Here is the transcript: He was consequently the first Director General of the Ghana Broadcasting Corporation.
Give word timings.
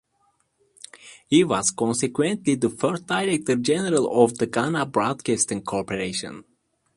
He 1.27 1.43
was 1.43 1.69
consequently 1.69 2.55
the 2.55 2.71
first 2.71 3.05
Director 3.05 3.55
General 3.55 4.23
of 4.23 4.35
the 4.39 4.47
Ghana 4.47 4.87
Broadcasting 4.87 5.61
Corporation. 5.61 6.43